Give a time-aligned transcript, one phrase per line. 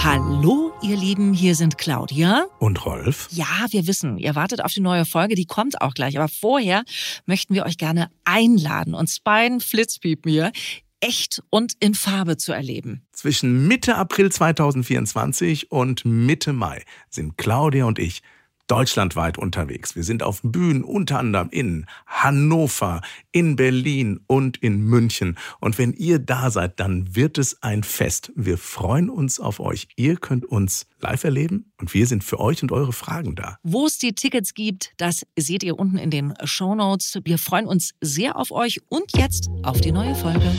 [0.00, 2.46] Hallo, ihr Lieben, hier sind Claudia.
[2.60, 3.26] Und Rolf?
[3.32, 6.16] Ja, wir wissen, ihr wartet auf die neue Folge, die kommt auch gleich.
[6.16, 6.84] Aber vorher
[7.26, 10.52] möchten wir euch gerne einladen, uns beiden Flitzpiepen hier
[11.00, 13.02] echt und in Farbe zu erleben.
[13.12, 18.22] Zwischen Mitte April 2024 und Mitte Mai sind Claudia und ich
[18.68, 19.96] deutschlandweit unterwegs.
[19.96, 23.00] Wir sind auf Bühnen unter anderem in Hannover,
[23.32, 25.36] in Berlin und in München.
[25.58, 28.30] Und wenn ihr da seid, dann wird es ein Fest.
[28.36, 29.88] Wir freuen uns auf euch.
[29.96, 33.58] Ihr könnt uns live erleben und wir sind für euch und eure Fragen da.
[33.62, 37.18] Wo es die Tickets gibt, das seht ihr unten in den Show Notes.
[37.24, 40.50] Wir freuen uns sehr auf euch und jetzt auf die neue Folge.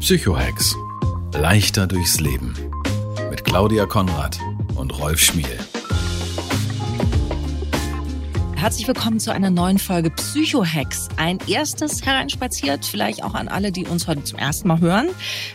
[0.00, 0.76] Psychohex.
[1.32, 2.54] Leichter durchs Leben
[3.54, 4.36] Claudia Konrad
[4.74, 5.46] und Rolf Schmiel.
[8.56, 11.08] Herzlich willkommen zu einer neuen Folge Psychohacks.
[11.18, 15.06] Ein erstes hereinspaziert, vielleicht auch an alle, die uns heute zum ersten Mal hören.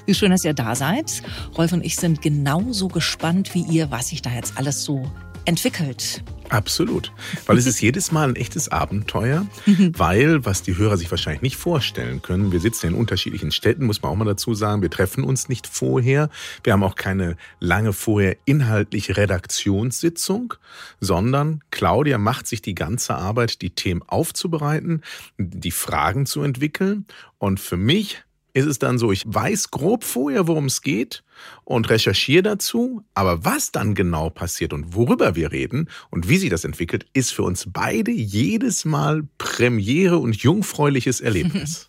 [0.06, 1.22] Wie schön, dass ihr da seid.
[1.58, 5.04] Rolf und ich sind genauso gespannt wie ihr, was sich da jetzt alles so
[5.44, 6.24] entwickelt.
[6.50, 7.12] Absolut.
[7.46, 9.46] Weil es ist jedes Mal ein echtes Abenteuer,
[9.94, 14.02] weil, was die Hörer sich wahrscheinlich nicht vorstellen können, wir sitzen in unterschiedlichen Städten, muss
[14.02, 16.30] man auch mal dazu sagen, wir treffen uns nicht vorher.
[16.64, 20.56] Wir haben auch keine lange vorher inhaltliche Redaktionssitzung,
[21.00, 25.02] sondern Claudia macht sich die ganze Arbeit, die Themen aufzubereiten,
[25.38, 27.06] die Fragen zu entwickeln.
[27.38, 31.24] Und für mich ist es dann so, ich weiß grob vorher, worum es geht
[31.64, 36.50] und recherchiere dazu, aber was dann genau passiert und worüber wir reden und wie sich
[36.50, 41.89] das entwickelt, ist für uns beide jedes Mal Premiere und jungfräuliches Erlebnis.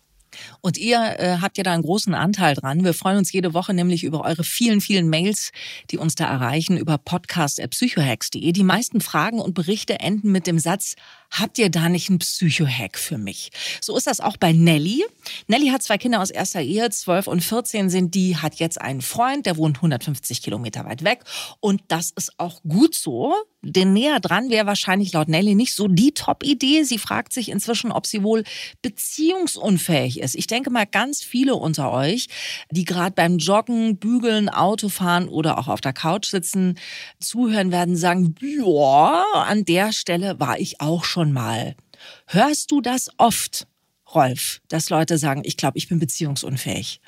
[0.61, 2.83] Und ihr äh, habt ja da einen großen Anteil dran.
[2.83, 5.51] Wir freuen uns jede Woche nämlich über eure vielen, vielen Mails,
[5.89, 8.51] die uns da erreichen, über podcast.psychohacks.de.
[8.51, 10.95] Die meisten Fragen und Berichte enden mit dem Satz,
[11.31, 13.51] habt ihr da nicht einen Psychohack für mich?
[13.81, 15.03] So ist das auch bei Nelly.
[15.47, 19.01] Nelly hat zwei Kinder aus erster Ehe, 12 und 14 sind die, hat jetzt einen
[19.01, 21.23] Freund, der wohnt 150 Kilometer weit weg.
[21.59, 25.87] Und das ist auch gut so, denn näher dran wäre wahrscheinlich laut Nelly nicht so
[25.87, 26.83] die Top-Idee.
[26.83, 28.43] Sie fragt sich inzwischen, ob sie wohl
[28.81, 30.30] beziehungsunfähig ist.
[30.35, 32.27] Ich denke mal, ganz viele unter euch,
[32.69, 36.77] die gerade beim Joggen, Bügeln, Autofahren oder auch auf der Couch sitzen,
[37.19, 41.75] zuhören werden, sagen, ja, an der Stelle war ich auch schon mal.
[42.27, 43.67] Hörst du das oft,
[44.13, 47.01] Rolf, dass Leute sagen, ich glaube, ich bin beziehungsunfähig?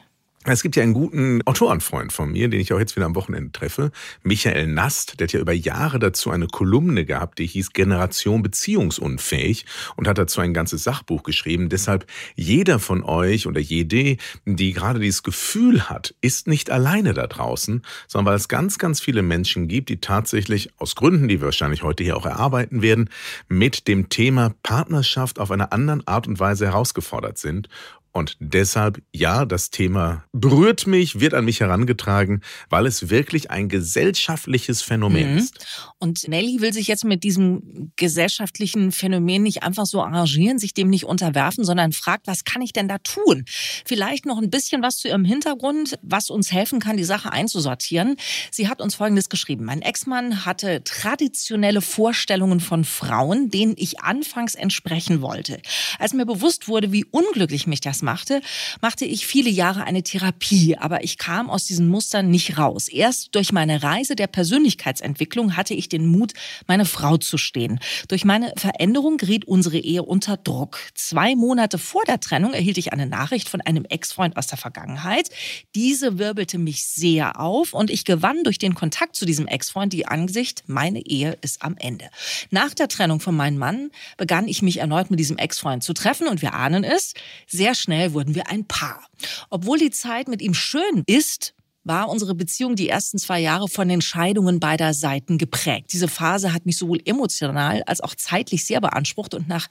[0.46, 3.54] Es gibt ja einen guten Autorenfreund von mir, den ich auch jetzt wieder am Wochenende
[3.54, 3.92] treffe,
[4.24, 9.66] Michael Nast, der hat ja über Jahre dazu eine Kolumne gehabt, die hieß Generation beziehungsunfähig
[9.96, 11.70] und hat dazu ein ganzes Sachbuch geschrieben.
[11.70, 12.06] Deshalb
[12.36, 17.82] jeder von euch oder jede, die gerade dieses Gefühl hat, ist nicht alleine da draußen,
[18.08, 21.84] sondern weil es ganz, ganz viele Menschen gibt, die tatsächlich aus Gründen, die wir wahrscheinlich
[21.84, 23.10] heute hier auch erarbeiten werden,
[23.48, 27.70] mit dem Thema Partnerschaft auf einer anderen Art und Weise herausgefordert sind
[28.16, 33.70] und deshalb, ja, das Thema berührt mich, wird an mich herangetragen, weil es wirklich ein
[33.70, 35.38] gesellschaftliches Phänomen mhm.
[35.40, 35.66] ist.
[35.98, 40.92] Und Nelly will sich jetzt mit diesem gesellschaftlichen Phänomen nicht einfach so arrangieren, sich dem
[40.92, 43.46] nicht unterwerfen, sondern fragt, was kann ich denn da tun?
[43.84, 48.18] Vielleicht noch ein bisschen was zu ihrem Hintergrund, was uns helfen kann, die Sache einzusortieren.
[48.52, 49.66] Sie hat uns Folgendes geschrieben.
[49.66, 55.60] Mein Ex-Mann hatte traditionelle Vorstellungen von Frauen, denen ich anfangs entsprechen wollte.
[55.98, 58.42] Als mir bewusst wurde, wie unglücklich mich das machte,
[58.82, 62.88] machte ich viele Jahre eine Therapie, aber ich kam aus diesen Mustern nicht raus.
[62.88, 66.34] Erst durch meine Reise der Persönlichkeitsentwicklung hatte ich den Mut,
[66.68, 67.80] meine Frau zu stehen.
[68.08, 70.80] Durch meine Veränderung geriet unsere Ehe unter Druck.
[70.94, 75.30] Zwei Monate vor der Trennung erhielt ich eine Nachricht von einem Ex-Freund aus der Vergangenheit.
[75.74, 80.06] Diese wirbelte mich sehr auf und ich gewann durch den Kontakt zu diesem Ex-Freund die
[80.06, 82.10] Ansicht, meine Ehe ist am Ende.
[82.52, 86.28] Nach der Trennung von meinem Mann begann ich mich erneut mit diesem Ex-Freund zu treffen
[86.28, 87.14] und wir ahnen es,
[87.48, 89.06] sehr schnell schnell wurden wir ein Paar.
[89.50, 91.54] Obwohl die Zeit mit ihm schön ist,
[91.84, 95.92] war unsere Beziehung die ersten zwei Jahre von den Scheidungen beider Seiten geprägt.
[95.92, 99.68] Diese Phase hat mich sowohl emotional als auch zeitlich sehr beansprucht und nach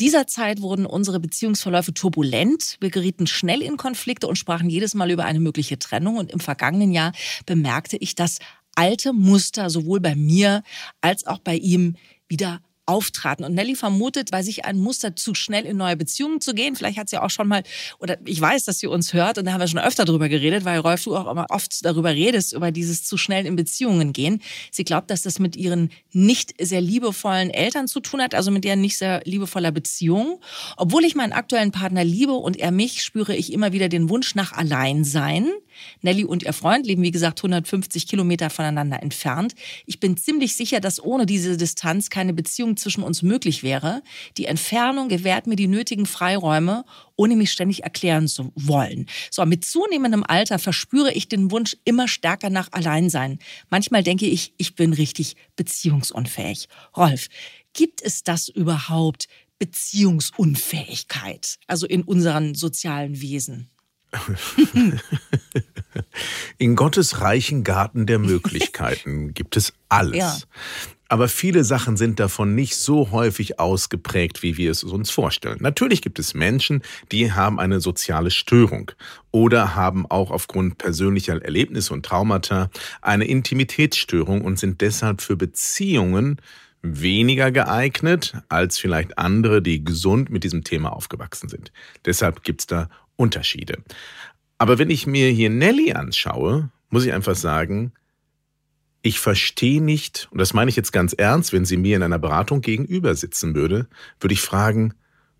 [0.00, 2.76] dieser Zeit wurden unsere Beziehungsverläufe turbulent.
[2.80, 6.40] Wir gerieten schnell in Konflikte und sprachen jedes Mal über eine mögliche Trennung und im
[6.40, 7.12] vergangenen Jahr
[7.46, 8.38] bemerkte ich, dass
[8.74, 10.62] alte Muster sowohl bei mir
[11.00, 11.94] als auch bei ihm
[12.28, 13.44] wieder auftraten.
[13.44, 16.76] Und Nelly vermutet bei sich ein Muster, zu schnell in neue Beziehungen zu gehen.
[16.76, 17.62] Vielleicht hat sie auch schon mal,
[17.98, 20.64] oder ich weiß, dass sie uns hört und da haben wir schon öfter drüber geredet,
[20.64, 24.40] weil Rolf, du auch immer oft darüber redest, über dieses zu schnell in Beziehungen gehen.
[24.70, 28.64] Sie glaubt, dass das mit ihren nicht sehr liebevollen Eltern zu tun hat, also mit
[28.64, 30.40] deren nicht sehr liebevoller Beziehung.
[30.76, 34.34] Obwohl ich meinen aktuellen Partner liebe und er mich, spüre ich immer wieder den Wunsch
[34.34, 35.50] nach Alleinsein.
[36.02, 39.54] Nelly und ihr Freund leben, wie gesagt, 150 Kilometer voneinander entfernt.
[39.84, 44.02] Ich bin ziemlich sicher, dass ohne diese Distanz keine Beziehung zwischen uns möglich wäre.
[44.36, 46.84] Die Entfernung gewährt mir die nötigen Freiräume,
[47.16, 49.06] ohne mich ständig erklären zu wollen.
[49.30, 53.38] So, mit zunehmendem Alter verspüre ich den Wunsch immer stärker nach Alleinsein.
[53.70, 56.68] Manchmal denke ich, ich bin richtig beziehungsunfähig.
[56.96, 57.28] Rolf,
[57.72, 59.28] gibt es das überhaupt?
[59.58, 63.70] Beziehungsunfähigkeit, also in unseren sozialen Wesen.
[66.58, 70.16] In Gottes reichen Garten der Möglichkeiten gibt es alles.
[70.16, 70.38] Ja.
[71.08, 75.58] Aber viele Sachen sind davon nicht so häufig ausgeprägt, wie wir es uns vorstellen.
[75.60, 76.82] Natürlich gibt es Menschen,
[77.12, 78.90] die haben eine soziale Störung
[79.30, 82.70] oder haben auch aufgrund persönlicher Erlebnisse und Traumata
[83.02, 86.40] eine Intimitätsstörung und sind deshalb für Beziehungen
[86.82, 91.72] weniger geeignet als vielleicht andere, die gesund mit diesem Thema aufgewachsen sind.
[92.04, 93.78] Deshalb gibt es da Unterschiede.
[94.58, 97.92] Aber wenn ich mir hier Nelly anschaue, muss ich einfach sagen,
[99.06, 102.18] ich verstehe nicht, und das meine ich jetzt ganz ernst, wenn sie mir in einer
[102.18, 103.86] Beratung gegenüber sitzen würde,
[104.18, 104.94] würde ich fragen,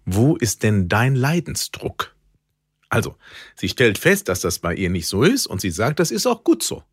[0.04, 2.14] wo ist denn dein Leidensdruck?
[2.90, 3.16] Also,
[3.56, 6.26] sie stellt fest, dass das bei ihr nicht so ist und sie sagt, das ist
[6.26, 6.84] auch gut so.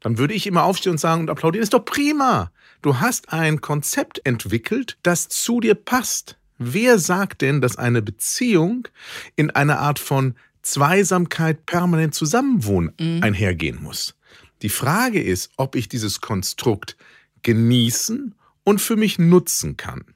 [0.00, 2.50] Dann würde ich immer aufstehen und sagen und applaudieren, ist doch prima.
[2.80, 6.38] Du hast ein Konzept entwickelt, das zu dir passt.
[6.56, 8.88] Wer sagt denn, dass eine Beziehung
[9.36, 13.22] in einer Art von Zweisamkeit permanent zusammenwohnen mhm.
[13.22, 14.14] einhergehen muss?
[14.64, 16.96] Die Frage ist, ob ich dieses Konstrukt
[17.42, 18.34] genießen
[18.64, 20.06] und für mich nutzen kann.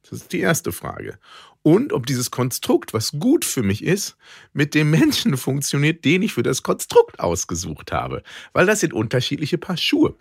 [0.00, 1.18] Das ist die erste Frage.
[1.60, 4.16] Und ob dieses Konstrukt, was gut für mich ist,
[4.54, 8.22] mit dem Menschen funktioniert, den ich für das Konstrukt ausgesucht habe.
[8.54, 10.16] Weil das sind unterschiedliche Paar Schuhe.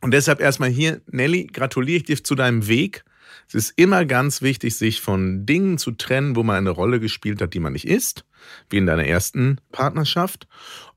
[0.00, 3.04] Und deshalb erstmal hier, Nelly, gratuliere ich dir zu deinem Weg.
[3.46, 7.42] Es ist immer ganz wichtig, sich von Dingen zu trennen, wo man eine Rolle gespielt
[7.42, 8.24] hat, die man nicht ist,
[8.70, 10.48] wie in deiner ersten Partnerschaft.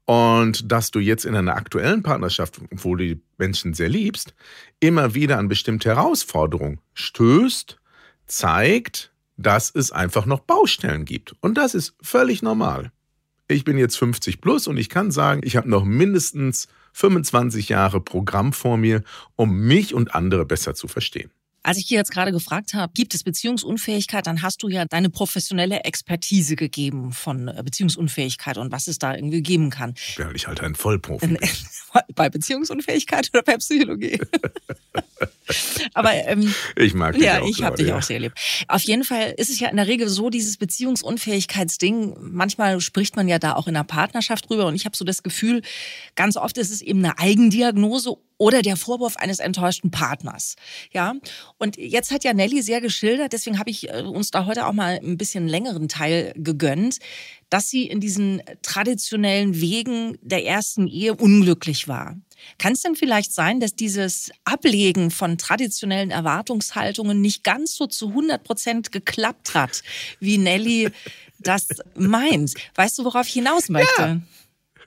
[0.10, 4.34] Und dass du jetzt in einer aktuellen Partnerschaft, wo du die Menschen sehr liebst,
[4.80, 7.78] immer wieder an bestimmte Herausforderungen stößt,
[8.26, 11.36] zeigt, dass es einfach noch Baustellen gibt.
[11.42, 12.92] Und das ist völlig normal.
[13.48, 18.02] Ich bin jetzt 50 plus und ich kann sagen, ich habe noch mindestens 25 Jahre
[18.02, 19.04] Programm vor mir,
[19.36, 21.30] um mich und andere besser zu verstehen.
[21.62, 25.10] Als ich dir jetzt gerade gefragt habe, gibt es Beziehungsunfähigkeit, dann hast du ja deine
[25.10, 29.94] professionelle Expertise gegeben von äh, Beziehungsunfähigkeit und was es da irgendwie geben kann.
[30.18, 31.38] Ja, ich halte einen Vollprofi.
[32.16, 34.20] Bei Beziehungsunfähigkeit oder bei Psychologie?
[35.94, 37.48] Aber ähm, ich mag dich ja, auch.
[37.48, 37.98] ich habe dich ja.
[37.98, 38.34] auch sehr lieb.
[38.68, 42.16] Auf jeden Fall ist es ja in der Regel so, dieses Beziehungsunfähigkeitsding.
[42.20, 45.24] Manchmal spricht man ja da auch in einer Partnerschaft drüber und ich habe so das
[45.24, 45.62] Gefühl,
[46.16, 50.56] ganz oft ist es eben eine Eigendiagnose oder der Vorwurf eines enttäuschten Partners.
[50.92, 51.14] Ja,
[51.60, 54.74] und jetzt hat ja Nelly sehr geschildert, deswegen habe ich äh, uns da heute auch
[54.74, 56.98] mal ein bisschen längeren Teil gegönnt,
[57.50, 62.16] dass sie in diesen traditionellen Wegen der ersten Ehe unglücklich war.
[62.58, 68.10] Kann es denn vielleicht sein, dass dieses Ablegen von traditionellen Erwartungshaltungen nicht ganz so zu
[68.10, 69.84] 100 Prozent geklappt hat,
[70.22, 70.90] wie Nelly
[71.40, 72.54] das meint?
[72.76, 74.02] Weißt du, worauf ich hinaus möchte?
[74.02, 74.22] Ja.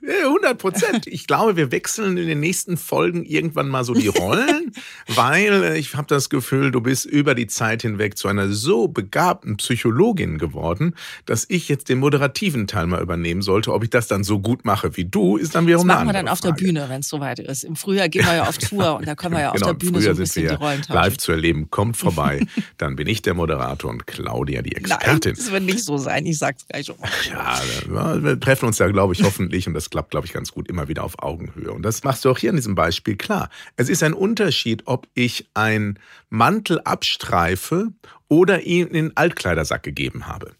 [0.05, 1.07] 100 Prozent.
[1.07, 4.73] Ich glaube, wir wechseln in den nächsten Folgen irgendwann mal so die Rollen,
[5.07, 8.87] weil äh, ich habe das Gefühl, du bist über die Zeit hinweg zu einer so
[8.87, 10.95] begabten Psychologin geworden,
[11.25, 13.73] dass ich jetzt den moderativen Teil mal übernehmen sollte.
[13.73, 16.13] Ob ich das dann so gut mache wie du, ist dann wiederum das machen wir
[16.13, 16.55] dann auf Frage.
[16.55, 17.63] der Bühne, wenn es soweit ist.
[17.63, 19.73] Im Frühjahr gehen wir ja auf Tour und da können wir ja auf genau, der
[19.73, 20.93] Bühne so ein bisschen die Rollen tauschen.
[20.93, 22.45] Live zu erleben, kommt vorbei.
[22.77, 25.19] dann bin ich der Moderator und Claudia die Expertin.
[25.23, 26.25] Nein, das wird nicht so sein.
[26.25, 26.95] Ich sag's gleich schon.
[27.29, 30.67] Ja, wir treffen uns da, glaube ich, hoffentlich und das klappt, glaube ich, ganz gut
[30.69, 31.71] immer wieder auf Augenhöhe.
[31.71, 33.51] Und das machst du auch hier in diesem Beispiel klar.
[33.75, 35.99] Es ist ein Unterschied, ob ich einen
[36.31, 37.93] Mantel abstreife
[38.27, 40.55] oder ihn in den Altkleidersack gegeben habe.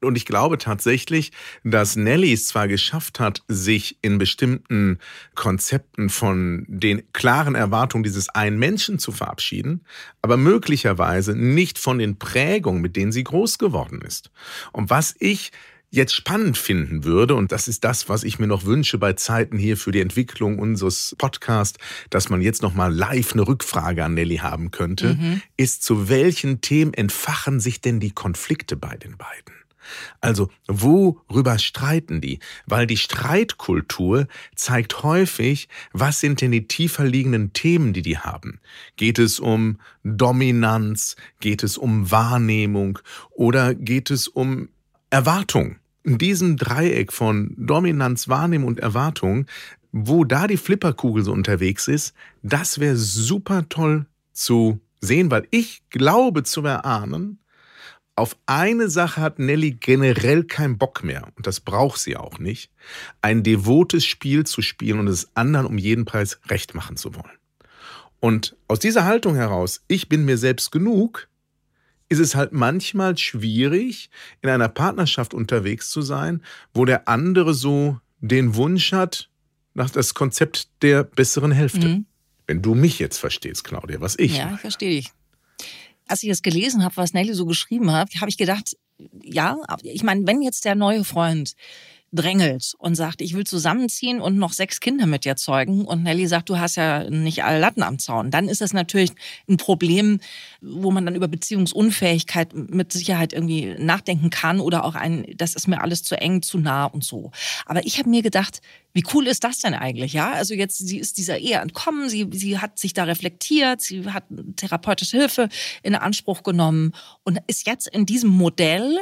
[0.00, 1.30] Und ich glaube tatsächlich,
[1.62, 4.98] dass Nelly es zwar geschafft hat, sich in bestimmten
[5.34, 9.84] Konzepten von den klaren Erwartungen dieses einen Menschen zu verabschieden,
[10.22, 14.30] aber möglicherweise nicht von den Prägungen, mit denen sie groß geworden ist.
[14.72, 15.52] Und was ich
[15.90, 19.58] jetzt spannend finden würde, und das ist das, was ich mir noch wünsche bei Zeiten
[19.58, 21.78] hier für die Entwicklung unseres Podcasts,
[22.10, 25.42] dass man jetzt nochmal live eine Rückfrage an Nelly haben könnte, mhm.
[25.56, 29.54] ist, zu welchen Themen entfachen sich denn die Konflikte bei den beiden?
[30.20, 32.40] Also worüber streiten die?
[32.66, 38.60] Weil die Streitkultur zeigt häufig, was sind denn die tiefer liegenden Themen, die die haben.
[38.96, 41.16] Geht es um Dominanz?
[41.40, 42.98] Geht es um Wahrnehmung?
[43.30, 44.68] Oder geht es um
[45.10, 45.76] Erwartung?
[46.04, 49.46] In diesem Dreieck von Dominanz, Wahrnehmung und Erwartung,
[49.92, 55.82] wo da die Flipperkugel so unterwegs ist, das wäre super toll zu sehen, weil ich
[55.90, 57.38] glaube zu erahnen,
[58.16, 62.70] auf eine Sache hat Nelly generell keinen Bock mehr, und das braucht sie auch nicht,
[63.22, 67.38] ein devotes Spiel zu spielen und es anderen um jeden Preis recht machen zu wollen.
[68.20, 71.28] Und aus dieser Haltung heraus, ich bin mir selbst genug,
[72.08, 74.10] ist es halt manchmal schwierig,
[74.42, 79.28] in einer Partnerschaft unterwegs zu sein, wo der andere so den Wunsch hat,
[79.74, 81.88] nach das Konzept der besseren Hälfte.
[81.88, 82.06] Mhm.
[82.46, 84.36] Wenn du mich jetzt verstehst, Claudia, was ich.
[84.36, 85.12] Ja, ich verstehe dich
[86.08, 88.76] als ich das gelesen habe, was Nelly so geschrieben hat, habe ich gedacht,
[89.22, 91.54] ja, ich meine, wenn jetzt der neue Freund
[92.12, 96.26] drängelt und sagt, ich will zusammenziehen und noch sechs Kinder mit dir zeugen und Nelly
[96.26, 99.12] sagt, du hast ja nicht alle Latten am Zaun, dann ist das natürlich
[99.48, 100.20] ein Problem,
[100.60, 105.68] wo man dann über Beziehungsunfähigkeit mit Sicherheit irgendwie nachdenken kann oder auch ein, das ist
[105.68, 107.30] mir alles zu eng, zu nah und so.
[107.66, 108.62] Aber ich habe mir gedacht,
[108.94, 110.32] wie cool ist das denn eigentlich, ja?
[110.32, 114.24] Also jetzt, sie ist dieser Ehe entkommen, sie, sie hat sich da reflektiert, sie hat
[114.56, 115.48] therapeutische Hilfe
[115.82, 118.98] in Anspruch genommen und ist jetzt in diesem Modell,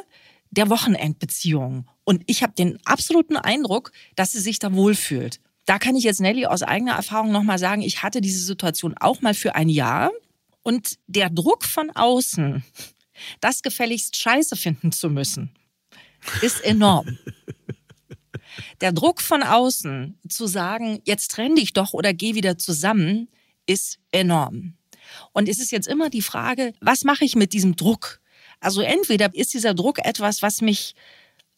[0.51, 1.87] der Wochenendbeziehung.
[2.09, 5.41] Und ich habe den absoluten Eindruck, dass sie sich da wohlfühlt.
[5.65, 9.23] Da kann ich jetzt Nelly aus eigener Erfahrung nochmal sagen, ich hatte diese Situation auch
[9.23, 10.13] mal für ein Jahr.
[10.63, 12.63] Und der Druck von außen,
[13.41, 15.51] das gefälligst scheiße finden zu müssen,
[16.43, 17.19] ist enorm.
[18.81, 23.29] Der Druck von außen zu sagen, jetzt trenn dich doch oder geh wieder zusammen,
[23.67, 24.79] ist enorm.
[25.33, 28.21] Und es ist jetzt immer die Frage, was mache ich mit diesem Druck?
[28.61, 30.95] Also entweder ist dieser Druck etwas, was mich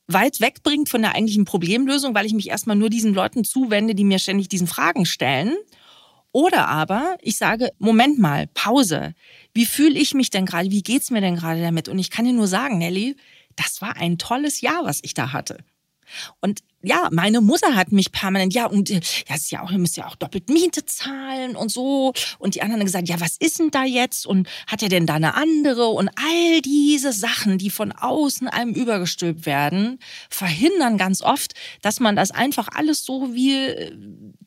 [0.08, 4.04] weit wegbringt von der eigentlichen Problemlösung, weil ich mich erstmal nur diesen Leuten zuwende, die
[4.04, 5.54] mir ständig diesen Fragen stellen.
[6.32, 9.14] Oder aber ich sage, Moment mal, Pause.
[9.54, 10.70] Wie fühle ich mich denn gerade?
[10.70, 11.88] Wie geht's mir denn gerade damit?
[11.88, 13.16] Und ich kann dir nur sagen, Nelly,
[13.56, 15.58] das war ein tolles Jahr, was ich da hatte.
[16.40, 19.78] Und ja, meine Mutter hat mich permanent, ja, und ja, es ist ja auch, ihr
[19.78, 22.12] müsst ja auch doppelt Miete zahlen und so.
[22.38, 24.26] Und die anderen haben gesagt, ja, was ist denn da jetzt?
[24.26, 25.88] Und hat er denn da eine andere?
[25.88, 29.98] Und all diese Sachen, die von außen einem übergestülpt werden,
[30.30, 33.92] verhindern ganz oft, dass man das einfach alles so wie äh,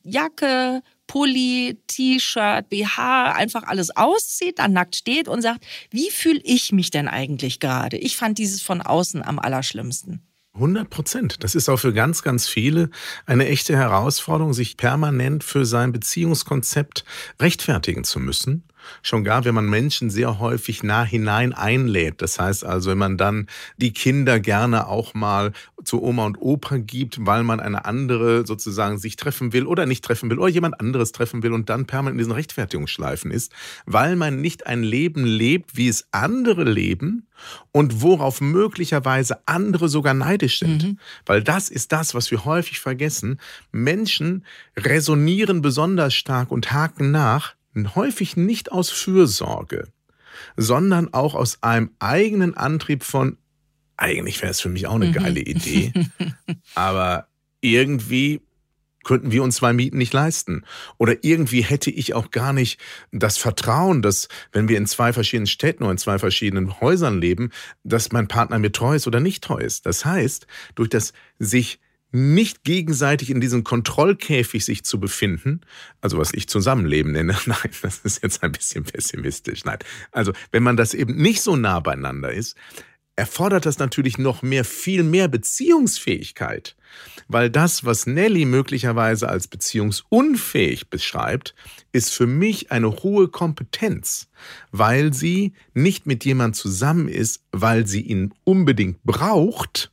[0.02, 6.72] Jacke, Pulli, T-Shirt, BH, einfach alles auszieht, dann nackt steht und sagt, wie fühle ich
[6.72, 7.98] mich denn eigentlich gerade?
[7.98, 10.31] Ich fand dieses von außen am allerschlimmsten.
[10.54, 11.44] 100 Prozent.
[11.44, 12.90] Das ist auch für ganz, ganz viele
[13.24, 17.04] eine echte Herausforderung, sich permanent für sein Beziehungskonzept
[17.40, 18.64] rechtfertigen zu müssen
[19.02, 22.22] Schon gar, wenn man Menschen sehr häufig nah hinein einlädt.
[22.22, 25.52] Das heißt also, wenn man dann die Kinder gerne auch mal
[25.84, 30.04] zu Oma und Opa gibt, weil man eine andere sozusagen sich treffen will oder nicht
[30.04, 33.52] treffen will oder jemand anderes treffen will und dann permanent in diesen Rechtfertigungsschleifen ist,
[33.86, 37.26] weil man nicht ein Leben lebt, wie es andere leben
[37.72, 40.82] und worauf möglicherweise andere sogar neidisch sind.
[40.84, 40.98] Mhm.
[41.26, 43.40] Weil das ist das, was wir häufig vergessen.
[43.72, 44.44] Menschen
[44.76, 49.88] resonieren besonders stark und haken nach, häufig nicht aus Fürsorge,
[50.56, 53.38] sondern auch aus einem eigenen Antrieb von,
[53.96, 55.12] eigentlich wäre es für mich auch eine mhm.
[55.12, 55.92] geile Idee,
[56.74, 57.28] aber
[57.60, 58.40] irgendwie
[59.04, 60.64] könnten wir uns zwei Mieten nicht leisten.
[60.98, 65.46] Oder irgendwie hätte ich auch gar nicht das Vertrauen, dass wenn wir in zwei verschiedenen
[65.46, 67.50] Städten oder in zwei verschiedenen Häusern leben,
[67.82, 69.86] dass mein Partner mir treu ist oder nicht treu ist.
[69.86, 71.80] Das heißt, durch das sich
[72.12, 75.62] nicht gegenseitig in diesem Kontrollkäfig sich zu befinden,
[76.00, 79.78] also was ich Zusammenleben nenne, nein, das ist jetzt ein bisschen pessimistisch, nein.
[80.12, 82.56] Also wenn man das eben nicht so nah beieinander ist,
[83.16, 86.76] erfordert das natürlich noch mehr, viel mehr Beziehungsfähigkeit.
[87.28, 91.54] Weil das, was Nelly möglicherweise als beziehungsunfähig beschreibt,
[91.92, 94.28] ist für mich eine hohe Kompetenz,
[94.70, 99.91] weil sie nicht mit jemand zusammen ist, weil sie ihn unbedingt braucht,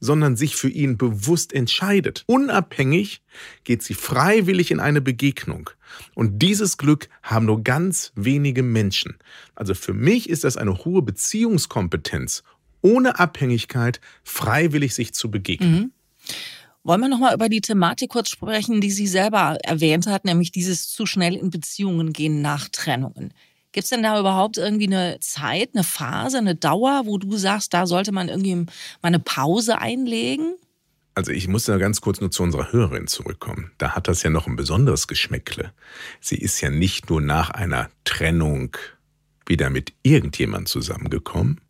[0.00, 2.24] sondern sich für ihn bewusst entscheidet.
[2.26, 3.22] Unabhängig
[3.64, 5.70] geht sie freiwillig in eine Begegnung.
[6.14, 9.18] Und dieses Glück haben nur ganz wenige Menschen.
[9.54, 12.42] Also für mich ist das eine hohe Beziehungskompetenz,
[12.80, 15.72] ohne Abhängigkeit freiwillig sich zu begegnen.
[15.72, 15.92] Mhm.
[16.82, 20.88] Wollen wir nochmal über die Thematik kurz sprechen, die sie selber erwähnt hat, nämlich dieses
[20.88, 23.34] zu schnell in Beziehungen gehen nach Trennungen.
[23.72, 27.72] Gibt es denn da überhaupt irgendwie eine Zeit, eine Phase, eine Dauer, wo du sagst,
[27.72, 28.68] da sollte man irgendwie mal
[29.02, 30.54] eine Pause einlegen?
[31.14, 33.72] Also ich muss da ganz kurz nur zu unserer Hörerin zurückkommen.
[33.78, 35.72] Da hat das ja noch ein besonderes Geschmäckle.
[36.20, 38.76] Sie ist ja nicht nur nach einer Trennung
[39.46, 41.60] wieder mit irgendjemand zusammengekommen,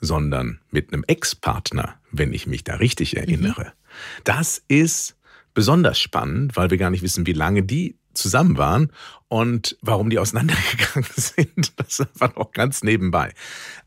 [0.00, 3.64] sondern mit einem Ex-Partner, wenn ich mich da richtig erinnere.
[3.64, 4.22] Mhm.
[4.24, 5.16] Das ist
[5.54, 8.92] besonders spannend, weil wir gar nicht wissen, wie lange die zusammen waren
[9.28, 11.72] und warum die auseinandergegangen sind.
[11.76, 13.32] Das war noch ganz nebenbei.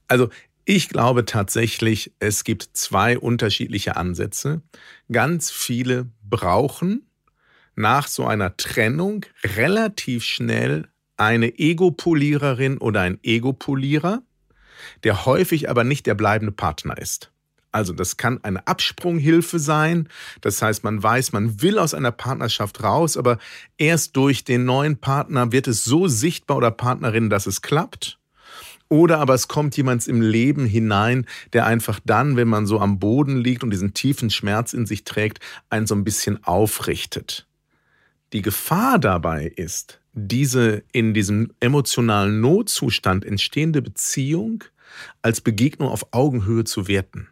[0.07, 0.29] Also
[0.65, 4.61] ich glaube tatsächlich, es gibt zwei unterschiedliche Ansätze.
[5.11, 7.09] Ganz viele brauchen
[7.75, 10.87] nach so einer Trennung relativ schnell
[11.17, 14.23] eine Egopoliererin oder ein Egopolierer,
[15.03, 17.32] der häufig aber nicht der bleibende Partner ist.
[17.73, 20.07] Also das kann eine Absprunghilfe sein.
[20.41, 23.39] Das heißt, man weiß, man will aus einer Partnerschaft raus, aber
[23.77, 28.19] erst durch den neuen Partner wird es so sichtbar oder Partnerin, dass es klappt.
[28.89, 32.99] Oder aber es kommt jemand im Leben hinein, der einfach dann, wenn man so am
[32.99, 35.39] Boden liegt und diesen tiefen Schmerz in sich trägt,
[35.71, 37.47] einen so ein bisschen aufrichtet.
[38.33, 44.63] Die Gefahr dabei ist, diese in diesem emotionalen Notzustand entstehende Beziehung
[45.23, 47.29] als Begegnung auf Augenhöhe zu werten.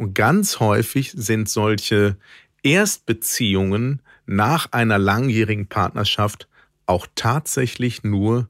[0.00, 2.16] Und ganz häufig sind solche
[2.62, 6.48] Erstbeziehungen nach einer langjährigen Partnerschaft
[6.86, 8.48] auch tatsächlich nur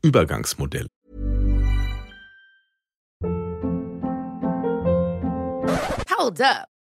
[0.00, 0.86] Übergangsmodelle.
[6.18, 6.75] Hold up.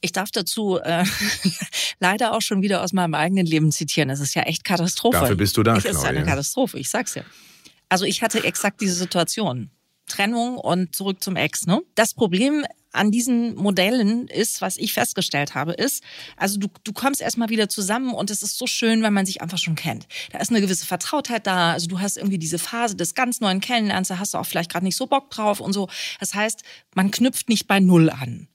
[0.00, 1.04] Ich darf dazu äh,
[2.00, 4.10] leider auch schon wieder aus meinem eigenen Leben zitieren.
[4.10, 5.18] Es ist ja echt Katastrophe.
[5.18, 7.22] Dafür bist du da, Es ist eine Katastrophe, ich sag's ja.
[7.88, 9.70] Also ich hatte exakt diese Situation.
[10.06, 11.66] Trennung und zurück zum Ex.
[11.66, 11.80] Ne?
[11.94, 16.02] Das Problem an diesen Modellen ist, was ich festgestellt habe, ist,
[16.36, 19.40] also du, du kommst erstmal wieder zusammen und es ist so schön, wenn man sich
[19.42, 20.08] einfach schon kennt.
[20.32, 23.60] Da ist eine gewisse Vertrautheit da, also du hast irgendwie diese Phase des ganz neuen
[23.60, 25.88] Kennenlernens, da hast du auch vielleicht gerade nicht so Bock drauf und so.
[26.18, 26.62] Das heißt,
[26.94, 28.48] man knüpft nicht bei Null an.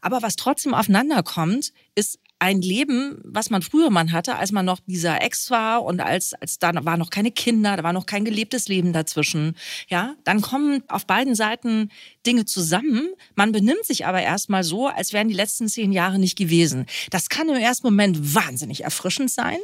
[0.00, 4.64] Aber was trotzdem aufeinander kommt, ist ein Leben, was man früher man hatte, als man
[4.64, 8.06] noch dieser Ex war und als, als da war noch keine Kinder, da war noch
[8.06, 9.56] kein gelebtes Leben dazwischen.
[9.88, 11.90] Ja, dann kommen auf beiden Seiten
[12.26, 13.10] Dinge zusammen.
[13.34, 16.86] Man benimmt sich aber erstmal so, als wären die letzten zehn Jahre nicht gewesen.
[17.10, 19.58] Das kann im ersten Moment wahnsinnig erfrischend sein,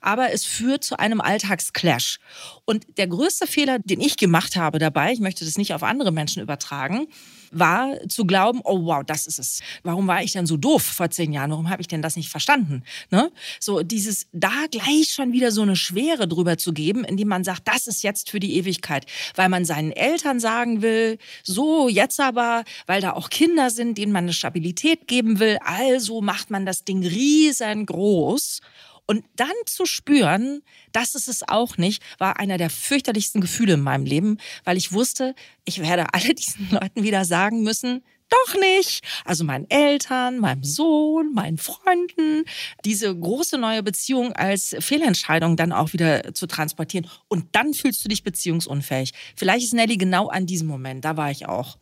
[0.00, 2.18] aber es führt zu einem Alltagsclash.
[2.64, 6.12] Und der größte Fehler, den ich gemacht habe dabei, ich möchte das nicht auf andere
[6.12, 7.08] Menschen übertragen,
[7.52, 9.60] war zu glauben, oh wow, das ist es.
[9.82, 11.50] Warum war ich denn so doof vor zehn Jahren?
[11.50, 12.82] Warum habe ich denn das nicht verstanden?
[13.10, 13.30] Ne?
[13.60, 17.68] So dieses da gleich schon wieder so eine Schwere drüber zu geben, indem man sagt,
[17.68, 22.64] das ist jetzt für die Ewigkeit, weil man seinen Eltern sagen will, so jetzt aber,
[22.86, 26.84] weil da auch Kinder sind, denen man eine Stabilität geben will, also macht man das
[26.84, 28.60] Ding riesengroß
[29.12, 33.82] und dann zu spüren, das ist es auch nicht, war einer der fürchterlichsten Gefühle in
[33.82, 35.34] meinem Leben, weil ich wusste,
[35.66, 39.04] ich werde alle diesen Leuten wieder sagen müssen, doch nicht.
[39.26, 42.44] Also meinen Eltern, meinem Sohn, meinen Freunden,
[42.86, 47.06] diese große neue Beziehung als Fehlentscheidung dann auch wieder zu transportieren.
[47.28, 49.12] Und dann fühlst du dich beziehungsunfähig.
[49.36, 51.76] Vielleicht ist Nelly genau an diesem Moment, da war ich auch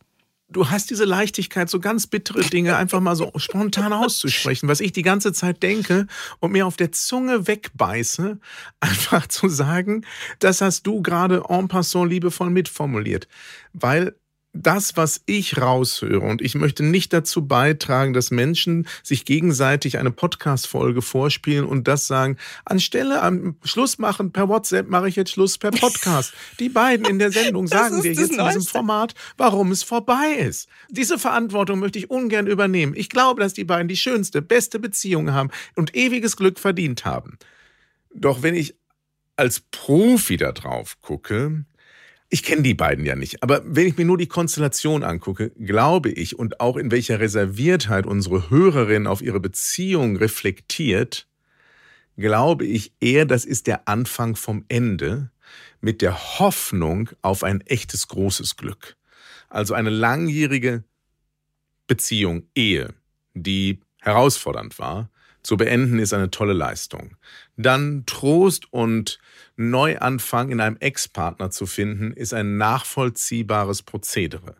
[0.51, 4.91] du hast diese Leichtigkeit, so ganz bittere Dinge einfach mal so spontan auszusprechen, was ich
[4.91, 6.07] die ganze Zeit denke
[6.39, 8.39] und mir auf der Zunge wegbeiße,
[8.79, 10.05] einfach zu sagen,
[10.39, 13.27] das hast du gerade en passant liebevoll mitformuliert.
[13.73, 14.15] Weil
[14.53, 20.11] das, was ich raushöre, und ich möchte nicht dazu beitragen, dass Menschen sich gegenseitig eine
[20.11, 25.57] Podcast-Folge vorspielen und das sagen, anstelle am Schluss machen per WhatsApp mache ich jetzt Schluss
[25.57, 26.33] per Podcast.
[26.59, 30.67] Die beiden in der Sendung sagen dir jetzt in diesem Format, warum es vorbei ist.
[30.89, 32.93] Diese Verantwortung möchte ich ungern übernehmen.
[32.95, 37.37] Ich glaube, dass die beiden die schönste, beste Beziehung haben und ewiges Glück verdient haben.
[38.13, 38.75] Doch wenn ich
[39.37, 41.65] als Profi da drauf gucke,
[42.33, 46.09] ich kenne die beiden ja nicht, aber wenn ich mir nur die Konstellation angucke, glaube
[46.09, 51.27] ich und auch in welcher Reserviertheit unsere Hörerin auf ihre Beziehung reflektiert,
[52.15, 55.29] glaube ich eher, das ist der Anfang vom Ende
[55.81, 58.95] mit der Hoffnung auf ein echtes großes Glück.
[59.49, 60.85] Also eine langjährige
[61.85, 62.93] Beziehung, Ehe,
[63.33, 65.09] die herausfordernd war,
[65.43, 67.15] zu beenden ist eine tolle Leistung.
[67.57, 69.19] Dann Trost und
[69.55, 74.55] Neuanfang in einem Ex-Partner zu finden, ist ein nachvollziehbares Prozedere.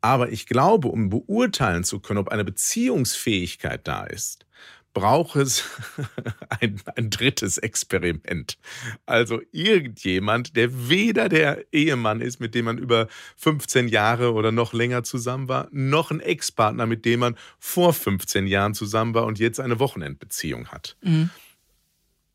[0.00, 4.46] Aber ich glaube, um beurteilen zu können, ob eine Beziehungsfähigkeit da ist,
[4.92, 5.64] braucht es
[6.60, 8.58] ein, ein drittes Experiment.
[9.06, 14.72] Also irgendjemand, der weder der Ehemann ist, mit dem man über 15 Jahre oder noch
[14.72, 19.38] länger zusammen war, noch ein Ex-Partner, mit dem man vor 15 Jahren zusammen war und
[19.38, 20.96] jetzt eine Wochenendbeziehung hat.
[21.02, 21.30] Mhm.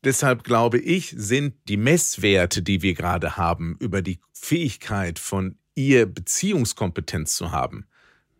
[0.04, 6.06] Deshalb glaube ich, sind die Messwerte, die wir gerade haben, über die Fähigkeit von ihr
[6.06, 7.86] Beziehungskompetenz zu haben,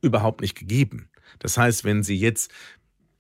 [0.01, 1.11] überhaupt nicht gegeben.
[1.39, 2.51] Das heißt, wenn sie jetzt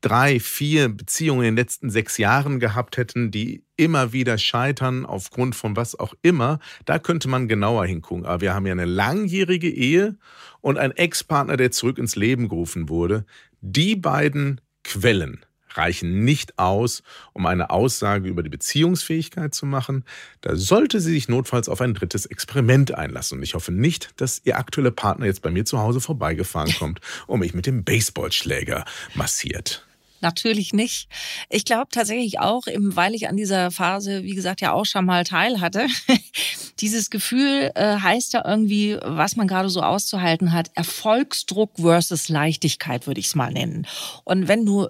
[0.00, 5.54] drei, vier Beziehungen in den letzten sechs Jahren gehabt hätten, die immer wieder scheitern aufgrund
[5.54, 8.26] von was auch immer, da könnte man genauer hingucken.
[8.26, 10.16] Aber wir haben ja eine langjährige Ehe
[10.60, 13.24] und einen Ex-Partner, der zurück ins Leben gerufen wurde.
[13.60, 20.04] Die beiden Quellen reichen nicht aus, um eine Aussage über die Beziehungsfähigkeit zu machen.
[20.40, 23.38] Da sollte sie sich notfalls auf ein drittes Experiment einlassen.
[23.38, 27.00] Und ich hoffe nicht, dass ihr aktueller Partner jetzt bei mir zu Hause vorbeigefahren kommt
[27.26, 28.84] und mich mit dem Baseballschläger
[29.14, 29.87] massiert.
[30.20, 31.08] Natürlich nicht.
[31.48, 35.04] Ich glaube tatsächlich auch, eben weil ich an dieser Phase, wie gesagt, ja auch schon
[35.04, 35.86] mal teil hatte.
[36.80, 43.06] Dieses Gefühl äh, heißt ja irgendwie, was man gerade so auszuhalten hat, Erfolgsdruck versus Leichtigkeit,
[43.06, 43.86] würde ich es mal nennen.
[44.24, 44.88] Und wenn du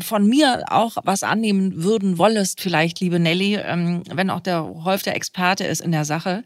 [0.00, 5.02] von mir auch was annehmen würden wollest, vielleicht, liebe Nelly, ähm, wenn auch der Rolf
[5.02, 6.44] der Experte ist in der Sache,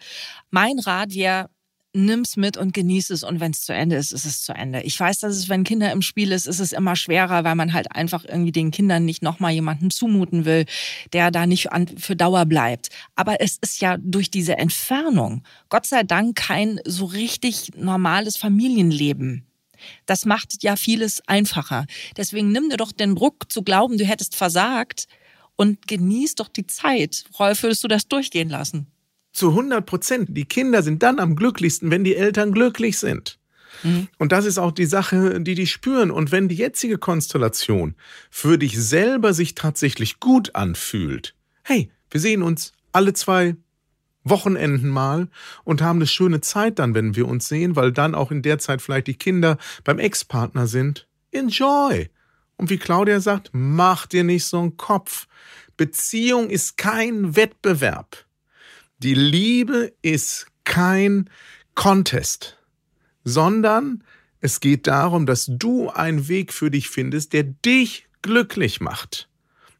[0.50, 1.48] mein Rat wäre,
[1.96, 4.82] nimm's mit und genieß es und wenn es zu Ende ist, ist es zu Ende.
[4.82, 7.72] Ich weiß, dass es, wenn Kinder im Spiel ist, ist es immer schwerer, weil man
[7.72, 10.66] halt einfach irgendwie den Kindern nicht nochmal jemanden zumuten will,
[11.12, 12.90] der da nicht für Dauer bleibt.
[13.14, 19.46] Aber es ist ja durch diese Entfernung, Gott sei Dank, kein so richtig normales Familienleben.
[20.06, 21.86] Das macht ja vieles einfacher.
[22.16, 25.06] Deswegen nimm dir doch den Druck zu glauben, du hättest versagt
[25.56, 27.24] und genieß doch die Zeit.
[27.38, 28.86] Rolf, würdest du das durchgehen lassen?
[29.36, 30.28] Zu 100 Prozent.
[30.30, 33.38] Die Kinder sind dann am glücklichsten, wenn die Eltern glücklich sind.
[33.82, 34.08] Mhm.
[34.18, 36.10] Und das ist auch die Sache, die die spüren.
[36.10, 37.94] Und wenn die jetzige Konstellation
[38.30, 43.56] für dich selber sich tatsächlich gut anfühlt, hey, wir sehen uns alle zwei
[44.24, 45.28] Wochenenden mal
[45.64, 48.58] und haben eine schöne Zeit dann, wenn wir uns sehen, weil dann auch in der
[48.58, 51.06] Zeit vielleicht die Kinder beim Ex-Partner sind.
[51.30, 52.08] Enjoy!
[52.56, 55.26] Und wie Claudia sagt, mach dir nicht so einen Kopf.
[55.76, 58.25] Beziehung ist kein Wettbewerb.
[58.98, 61.28] Die Liebe ist kein
[61.74, 62.56] Contest,
[63.24, 64.02] sondern
[64.40, 69.28] es geht darum, dass du einen Weg für dich findest, der dich glücklich macht.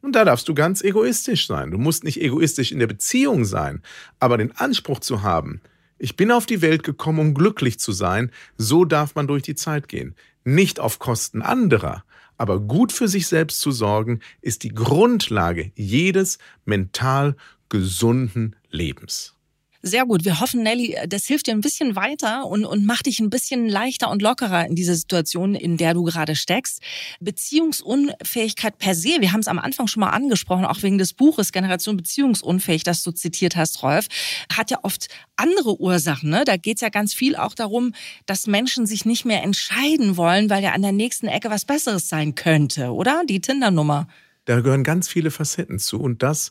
[0.03, 1.71] Und da darfst du ganz egoistisch sein.
[1.71, 3.83] Du musst nicht egoistisch in der Beziehung sein,
[4.21, 5.63] aber den Anspruch zu haben,
[5.99, 9.55] ich bin auf die Welt gekommen, um glücklich zu sein, so darf man durch die
[9.55, 10.15] Zeit gehen.
[10.45, 12.05] Nicht auf Kosten anderer,
[12.37, 17.35] aber gut für sich selbst zu sorgen, ist die Grundlage jedes mental
[17.69, 19.37] gesunden Lebens.
[19.87, 20.25] Sehr gut.
[20.25, 23.69] Wir hoffen, Nelly, das hilft dir ein bisschen weiter und, und macht dich ein bisschen
[23.69, 26.83] leichter und lockerer in dieser Situation, in der du gerade steckst.
[27.21, 31.53] Beziehungsunfähigkeit per se, wir haben es am Anfang schon mal angesprochen, auch wegen des Buches
[31.53, 34.09] Generation Beziehungsunfähig, das du zitiert hast, Rolf,
[34.53, 36.31] hat ja oft andere Ursachen.
[36.31, 36.43] Ne?
[36.45, 37.95] Da geht es ja ganz viel auch darum,
[38.27, 42.09] dass Menschen sich nicht mehr entscheiden wollen, weil ja an der nächsten Ecke was Besseres
[42.09, 43.23] sein könnte, oder?
[43.29, 44.09] Die Tinder-Nummer.
[44.47, 46.01] Da gehören ganz viele Facetten zu.
[46.01, 46.51] Und das,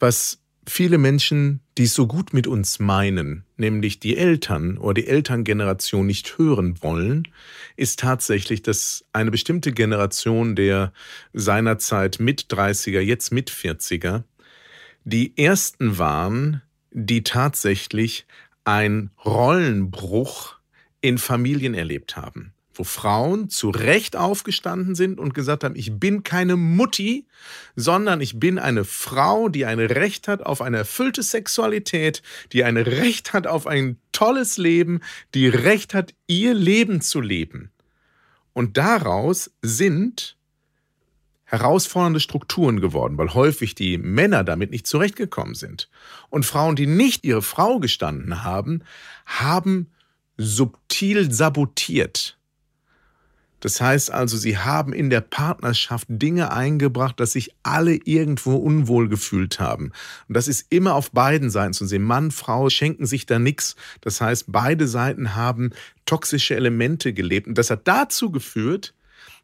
[0.00, 5.06] was viele Menschen, die es so gut mit uns meinen, nämlich die Eltern oder die
[5.06, 7.28] Elterngeneration nicht hören wollen,
[7.76, 10.92] ist tatsächlich, dass eine bestimmte Generation der
[11.32, 14.24] seinerzeit mit 30er, jetzt mit 40er,
[15.04, 18.26] die ersten waren, die tatsächlich
[18.64, 20.56] einen Rollenbruch
[21.00, 26.22] in Familien erlebt haben wo Frauen zu Recht aufgestanden sind und gesagt haben, ich bin
[26.22, 27.26] keine Mutti,
[27.76, 32.76] sondern ich bin eine Frau, die ein Recht hat auf eine erfüllte Sexualität, die ein
[32.76, 35.00] Recht hat auf ein tolles Leben,
[35.34, 37.70] die Recht hat, ihr Leben zu leben.
[38.52, 40.36] Und daraus sind
[41.44, 45.90] herausfordernde Strukturen geworden, weil häufig die Männer damit nicht zurechtgekommen sind.
[46.30, 48.82] Und Frauen, die nicht ihre Frau gestanden haben,
[49.26, 49.90] haben
[50.38, 52.38] subtil sabotiert
[53.62, 59.08] das heißt also, sie haben in der Partnerschaft Dinge eingebracht, dass sich alle irgendwo unwohl
[59.08, 59.92] gefühlt haben.
[60.26, 62.02] Und das ist immer auf beiden Seiten zu sehen.
[62.02, 63.76] Mann, Frau schenken sich da nichts.
[64.00, 65.70] Das heißt, beide Seiten haben
[66.06, 67.46] toxische Elemente gelebt.
[67.46, 68.94] Und das hat dazu geführt,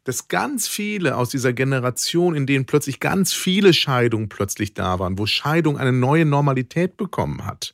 [0.03, 5.17] dass ganz viele aus dieser Generation, in denen plötzlich ganz viele Scheidungen plötzlich da waren,
[5.17, 7.73] wo Scheidung eine neue Normalität bekommen hat,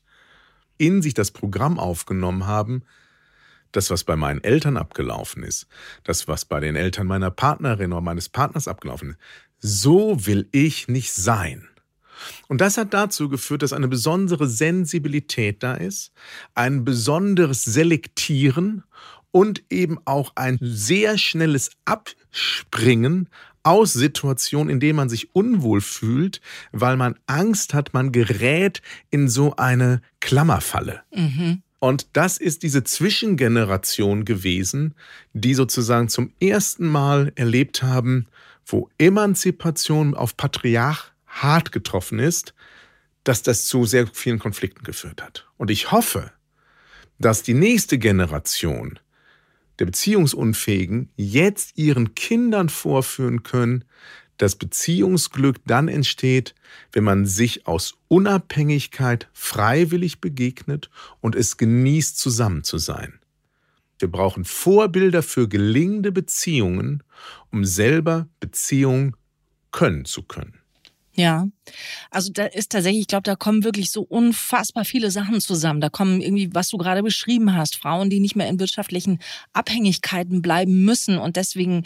[0.78, 2.84] in sich das Programm aufgenommen haben,
[3.76, 5.68] das, was bei meinen Eltern abgelaufen ist,
[6.04, 9.20] das, was bei den Eltern meiner Partnerin oder meines Partners abgelaufen ist,
[9.60, 11.68] so will ich nicht sein.
[12.48, 16.12] Und das hat dazu geführt, dass eine besondere Sensibilität da ist,
[16.54, 18.84] ein besonderes Selektieren
[19.32, 23.30] und eben auch ein sehr schnelles Abspringen
[23.64, 26.40] aus Situationen, in denen man sich unwohl fühlt,
[26.72, 31.02] weil man Angst hat, man gerät in so eine Klammerfalle.
[31.14, 31.64] Mhm.
[31.86, 34.96] Und das ist diese Zwischengeneration gewesen,
[35.34, 38.26] die sozusagen zum ersten Mal erlebt haben,
[38.66, 42.56] wo Emanzipation auf Patriarch hart getroffen ist,
[43.24, 45.48] dass das zu sehr vielen Konflikten geführt hat.
[45.58, 46.32] Und ich hoffe,
[47.20, 48.98] dass die nächste Generation
[49.78, 53.86] der Beziehungsunfähigen jetzt ihren Kindern vorführen können,
[54.38, 56.56] dass Beziehungsglück dann entsteht,
[56.92, 60.90] wenn man sich aus Unabhängigkeit freiwillig begegnet
[61.22, 63.20] und es genießt, zusammen zu sein.
[64.00, 67.02] Wir brauchen Vorbilder für gelingende Beziehungen,
[67.52, 69.16] um selber Beziehungen
[69.72, 70.60] können zu können.
[71.18, 71.48] Ja,
[72.12, 75.80] also da ist tatsächlich, ich glaube, da kommen wirklich so unfassbar viele Sachen zusammen.
[75.80, 79.20] Da kommen irgendwie, was du gerade beschrieben hast, Frauen, die nicht mehr in wirtschaftlichen
[79.54, 81.86] Abhängigkeiten bleiben müssen und deswegen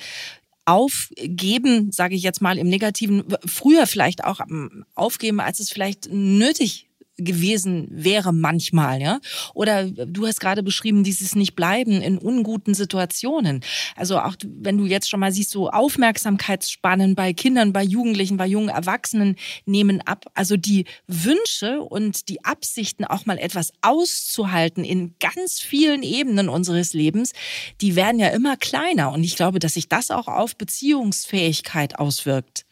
[0.69, 6.10] aufgeben, sage ich jetzt mal im Negativen, früher vielleicht auch ähm, aufgeben, als es vielleicht
[6.12, 6.88] nötig
[7.19, 9.19] gewesen wäre manchmal, ja?
[9.53, 13.62] Oder du hast gerade beschrieben, dieses nicht bleiben in unguten Situationen.
[13.95, 18.47] Also auch wenn du jetzt schon mal siehst, so Aufmerksamkeitsspannen bei Kindern, bei Jugendlichen, bei
[18.47, 20.25] jungen Erwachsenen nehmen ab.
[20.34, 26.93] Also die Wünsche und die Absichten auch mal etwas auszuhalten in ganz vielen Ebenen unseres
[26.93, 27.34] Lebens,
[27.82, 32.65] die werden ja immer kleiner und ich glaube, dass sich das auch auf Beziehungsfähigkeit auswirkt.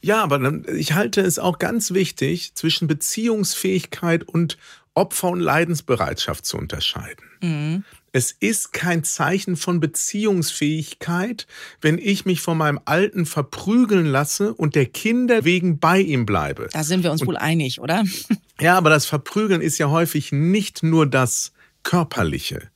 [0.00, 4.58] Ja, aber ich halte es auch ganz wichtig, zwischen Beziehungsfähigkeit und
[4.94, 7.24] Opfer- und Leidensbereitschaft zu unterscheiden.
[7.40, 7.84] Mhm.
[8.10, 11.46] Es ist kein Zeichen von Beziehungsfähigkeit,
[11.80, 16.68] wenn ich mich von meinem Alten verprügeln lasse und der Kinder wegen bei ihm bleibe.
[16.72, 18.04] Da sind wir uns und, wohl einig, oder?
[18.60, 21.52] Ja, aber das Verprügeln ist ja häufig nicht nur das
[21.84, 22.70] Körperliche,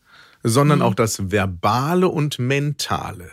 [0.44, 0.84] sondern mhm.
[0.84, 3.32] auch das Verbale und Mentale.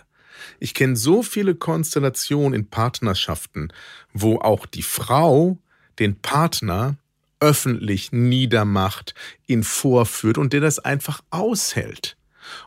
[0.60, 3.72] Ich kenne so viele Konstellationen in Partnerschaften,
[4.14, 5.58] wo auch die Frau
[6.00, 6.98] den Partner
[7.40, 9.14] öffentlich niedermacht,
[9.48, 12.18] ihn vorführt und der das einfach aushält.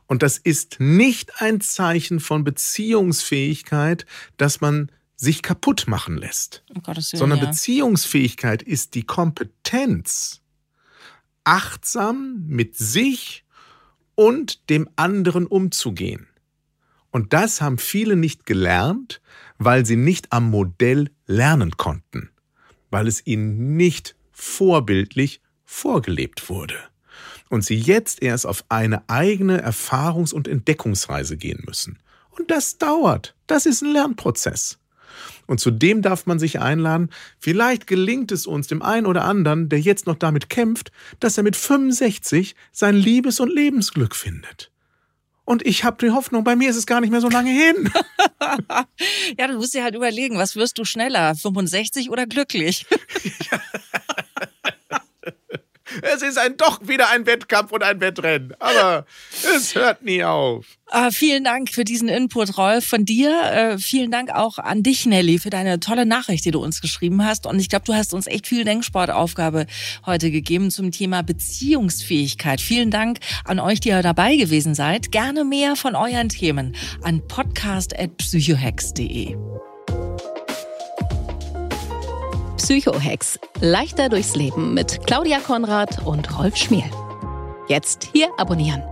[0.06, 4.06] Und das ist nicht ein Zeichen von Beziehungsfähigkeit,
[4.36, 7.46] dass man sich kaputt machen lässt, um Willen, sondern ja.
[7.46, 10.42] Beziehungsfähigkeit ist die Kompetenz,
[11.44, 13.44] achtsam mit sich
[14.14, 16.26] und dem anderen umzugehen.
[17.12, 19.20] Und das haben viele nicht gelernt,
[19.58, 22.30] weil sie nicht am Modell lernen konnten,
[22.90, 26.74] weil es ihnen nicht vorbildlich vorgelebt wurde.
[27.48, 31.98] Und sie jetzt erst auf eine eigene Erfahrungs- und Entdeckungsreise gehen müssen.
[32.30, 33.36] Und das dauert.
[33.46, 34.78] Das ist ein Lernprozess.
[35.46, 39.80] Und zudem darf man sich einladen, vielleicht gelingt es uns dem einen oder anderen, der
[39.80, 44.71] jetzt noch damit kämpft, dass er mit 65 sein Liebes- und Lebensglück findet.
[45.44, 47.90] Und ich habe die Hoffnung, bei mir ist es gar nicht mehr so lange hin.
[49.38, 52.86] ja, du musst dir halt überlegen, was wirst du schneller, 65 oder glücklich?
[56.00, 58.54] Es ist ein, doch wieder ein Wettkampf und ein Wettrennen.
[58.58, 59.04] Aber
[59.54, 60.64] es hört nie auf.
[60.94, 63.30] Ah, vielen Dank für diesen Input, Rolf, von dir.
[63.44, 67.24] Äh, vielen Dank auch an dich, Nelly, für deine tolle Nachricht, die du uns geschrieben
[67.24, 67.46] hast.
[67.46, 69.64] Und ich glaube, du hast uns echt viel Denksportaufgabe
[70.04, 72.60] heute gegeben zum Thema Beziehungsfähigkeit.
[72.60, 75.12] Vielen Dank an euch, die ihr dabei gewesen seid.
[75.12, 79.36] Gerne mehr von euren Themen an podcast.psychohex.de.
[82.72, 83.38] Psychohex.
[83.60, 86.90] Leichter durchs Leben mit Claudia Konrad und Rolf Schmiel.
[87.68, 88.82] Jetzt hier abonnieren.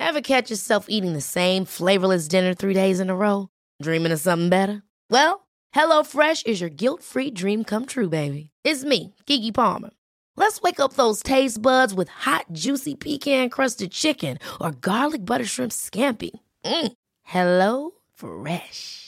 [0.00, 3.48] Ever catch yourself eating the same flavorless dinner three days in a row?
[3.82, 4.82] Dreaming of something better?
[5.10, 8.48] Well, HelloFresh is your guilt-free dream come true, baby.
[8.64, 9.90] It's me, Kiki Palmer.
[10.36, 15.72] Let's wake up those taste buds with hot, juicy pecan-crusted chicken or garlic butter shrimp
[15.72, 16.30] scampi.
[16.64, 16.92] Mm.
[17.24, 19.07] Hello Fresh.